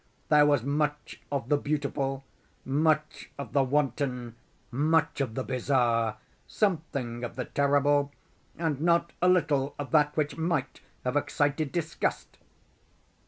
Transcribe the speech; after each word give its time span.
There 0.29 0.47
was 0.47 0.63
much 0.63 1.21
of 1.31 1.49
the 1.49 1.57
beautiful, 1.57 2.23
much 2.65 3.29
of 3.37 3.53
the 3.53 3.61
wanton, 3.63 4.33
much 4.71 5.21
of 5.21 5.35
the 5.35 5.43
bizarre, 5.43 6.17
something 6.47 7.23
of 7.23 7.35
the 7.35 7.45
terrible, 7.45 8.11
and 8.57 8.81
not 8.81 9.13
a 9.21 9.29
little 9.29 9.75
of 9.77 9.91
that 9.91 10.17
which 10.17 10.37
might 10.37 10.81
have 11.05 11.15
excited 11.15 11.71
disgust. 11.71 12.39